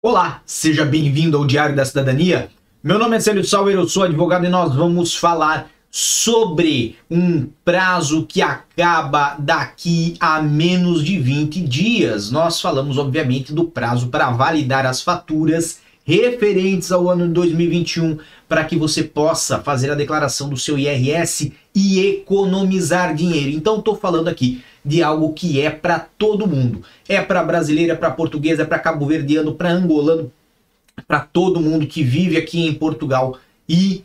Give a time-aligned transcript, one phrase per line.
[0.00, 2.50] Olá, seja bem-vindo ao Diário da Cidadania.
[2.80, 8.24] Meu nome é Célio Sauer, eu sou advogado e nós vamos falar sobre um prazo
[8.24, 12.30] que acaba daqui a menos de 20 dias.
[12.30, 18.18] Nós falamos, obviamente, do prazo para validar as faturas referentes ao ano de 2021
[18.48, 23.50] para que você possa fazer a declaração do seu IRS e economizar dinheiro.
[23.50, 26.82] Então, estou falando aqui de algo que é para todo mundo.
[27.06, 30.32] É para brasileiro, é para português, é para cabo-verdiano, para angolano,
[31.06, 33.38] para todo mundo que vive aqui em Portugal
[33.68, 34.02] e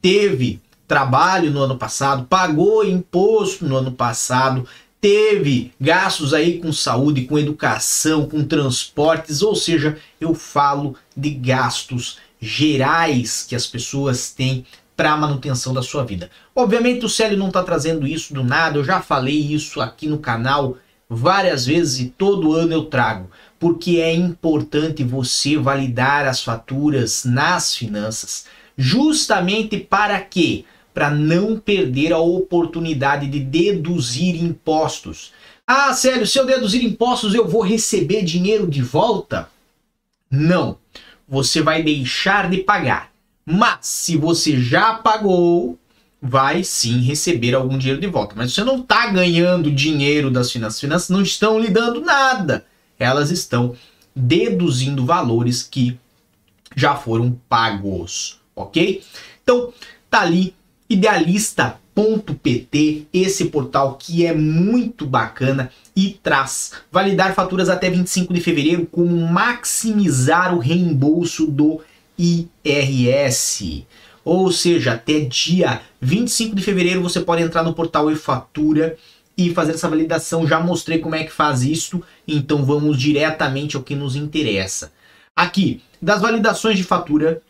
[0.00, 4.66] teve trabalho no ano passado, pagou imposto no ano passado,
[5.00, 12.18] teve gastos aí com saúde, com educação, com transportes, ou seja, eu falo de gastos
[12.40, 14.64] gerais que as pessoas têm
[15.00, 16.30] para a manutenção da sua vida.
[16.54, 20.18] Obviamente o Célio não está trazendo isso do nada, eu já falei isso aqui no
[20.18, 20.76] canal
[21.08, 27.74] várias vezes e todo ano eu trago, porque é importante você validar as faturas nas
[27.74, 28.44] finanças,
[28.76, 30.66] justamente para quê?
[30.92, 35.32] Para não perder a oportunidade de deduzir impostos.
[35.66, 39.48] Ah, sério, se eu deduzir impostos eu vou receber dinheiro de volta?
[40.30, 40.76] Não,
[41.26, 43.09] você vai deixar de pagar.
[43.44, 45.78] Mas se você já pagou,
[46.20, 48.34] vai sim receber algum dinheiro de volta.
[48.36, 50.76] Mas você não está ganhando dinheiro das finanças.
[50.76, 52.66] As finanças não estão lhe dando nada.
[52.98, 53.74] Elas estão
[54.14, 55.98] deduzindo valores que
[56.76, 59.02] já foram pagos, ok?
[59.42, 59.72] Então,
[60.08, 60.54] tá ali
[60.88, 68.86] idealista.pt, esse portal que é muito bacana e traz validar faturas até 25 de fevereiro
[68.86, 71.80] como maximizar o reembolso do
[72.20, 73.86] IRS.
[74.24, 78.96] Ou seja, até dia 25 de fevereiro você pode entrar no portal e-fatura
[79.36, 80.46] e fazer essa validação.
[80.46, 84.92] Já mostrei como é que faz isso, então vamos diretamente ao que nos interessa.
[85.34, 87.40] Aqui, das validações de fatura,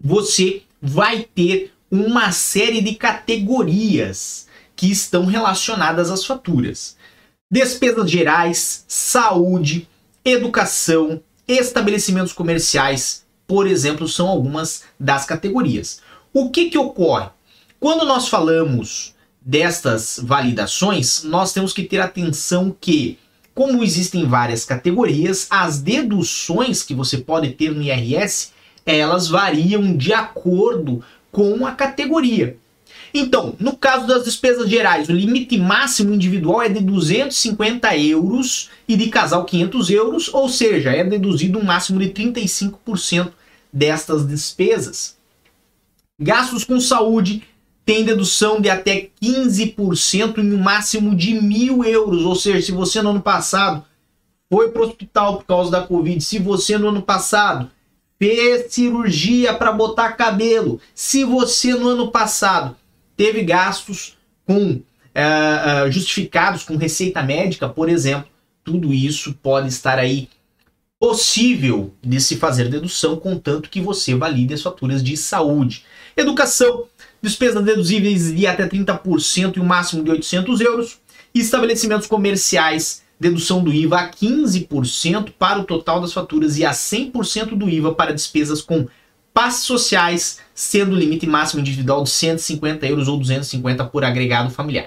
[0.00, 6.96] você vai ter uma série de categorias que estão relacionadas às faturas.
[7.50, 9.88] Despesas gerais, saúde,
[10.24, 16.00] educação, estabelecimentos comerciais, por exemplo, são algumas das categorias.
[16.32, 17.28] O que, que ocorre?
[17.78, 23.18] Quando nós falamos destas validações, nós temos que ter atenção que,
[23.54, 28.50] como existem várias categorias, as deduções que você pode ter no IRS,
[28.84, 32.56] elas variam de acordo com a categoria.
[33.18, 38.94] Então, no caso das despesas gerais, o limite máximo individual é de 250 euros e
[38.94, 43.32] de casal 500 euros, ou seja, é deduzido um máximo de 35%
[43.72, 45.16] destas despesas.
[46.20, 47.42] Gastos com saúde
[47.86, 53.00] tem dedução de até 15% em um máximo de mil euros, ou seja, se você
[53.00, 53.82] no ano passado
[54.52, 57.70] foi para o hospital por causa da Covid, se você no ano passado
[58.18, 62.76] fez cirurgia para botar cabelo, se você no ano passado
[63.16, 64.16] teve gastos
[64.46, 64.72] com
[65.16, 68.28] uh, justificados com receita médica, por exemplo,
[68.62, 70.28] tudo isso pode estar aí
[70.98, 75.84] possível de se fazer dedução, contanto que você valide as faturas de saúde.
[76.16, 76.84] Educação,
[77.22, 80.98] despesas deduzíveis de até 30% e o um máximo de 800 euros.
[81.34, 87.54] estabelecimentos comerciais, dedução do IVA a 15% para o total das faturas e a 100%
[87.54, 88.88] do IVA para despesas com
[89.36, 94.86] passes sociais, sendo o limite máximo individual de 150 euros ou 250 por agregado familiar.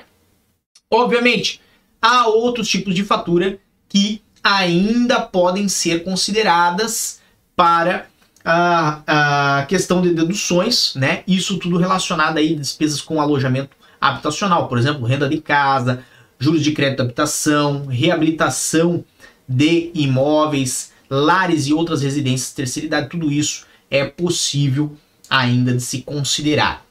[0.92, 1.62] Obviamente,
[2.02, 7.22] há outros tipos de fatura que ainda podem ser consideradas
[7.56, 8.08] para
[8.44, 11.22] a, a questão de deduções, né?
[11.28, 16.04] Isso tudo relacionado aí despesas com alojamento habitacional, por exemplo, renda de casa,
[16.40, 19.06] juros de crédito de habitação, reabilitação
[19.48, 24.96] de imóveis, lares e outras residências terceira idade, tudo isso é possível
[25.30, 26.86] ainda de se considerar.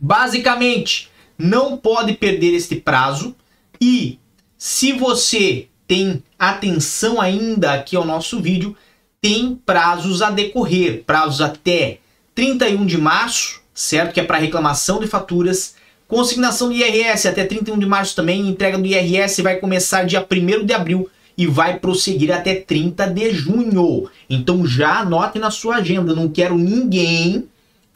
[0.00, 3.34] Basicamente, não pode perder este prazo
[3.80, 4.18] e
[4.56, 8.76] se você tem atenção ainda aqui ao nosso vídeo,
[9.20, 11.98] tem prazos a decorrer, prazos até
[12.34, 14.12] 31 de março, certo?
[14.12, 15.76] Que é para reclamação de faturas,
[16.08, 20.64] consignação do IRS até 31 de março também, entrega do IRS vai começar dia 1
[20.64, 24.08] de abril e vai prosseguir até 30 de junho.
[24.28, 27.48] Então já anote na sua agenda, não quero ninguém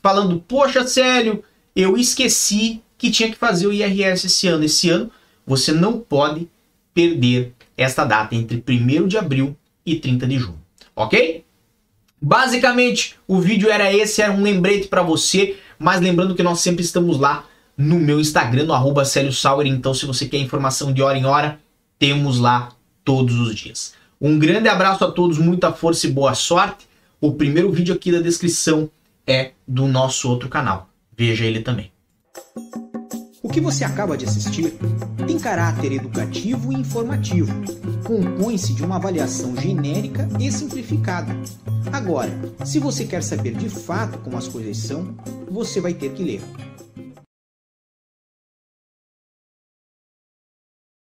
[0.02, 1.42] falando, poxa, sério,
[1.74, 4.64] eu esqueci que tinha que fazer o IRS esse ano.
[4.64, 5.10] Esse ano
[5.46, 6.48] você não pode
[6.92, 9.56] perder esta data entre 1 de abril
[9.86, 10.58] e 30 de junho,
[10.94, 11.44] ok?
[12.20, 16.84] Basicamente, o vídeo era esse, era um lembrete para você, mas lembrando que nós sempre
[16.84, 17.44] estamos lá
[17.76, 21.60] no meu Instagram, no arroba Sauer, então se você quer informação de hora em hora,
[21.96, 22.70] temos lá
[23.08, 23.94] todos os dias.
[24.20, 26.86] Um grande abraço a todos, muita força e boa sorte.
[27.18, 28.90] O primeiro vídeo aqui da descrição
[29.26, 30.90] é do nosso outro canal.
[31.16, 31.90] Veja ele também.
[33.42, 34.74] O que você acaba de assistir
[35.26, 37.50] tem caráter educativo e informativo.
[38.04, 41.34] Compõe-se de uma avaliação genérica e simplificada.
[41.90, 42.30] Agora,
[42.62, 45.16] se você quer saber de fato como as coisas são,
[45.50, 46.42] você vai ter que ler.